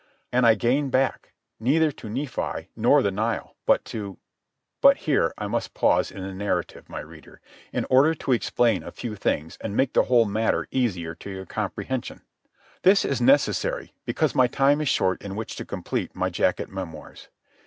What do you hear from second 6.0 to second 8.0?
in the narrative, my reader, in